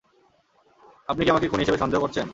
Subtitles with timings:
[1.09, 2.27] আপনি কি আমাকে খুনি হিসেবে সন্দেহ করছেন?